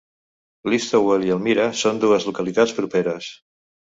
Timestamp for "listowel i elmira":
0.73-1.67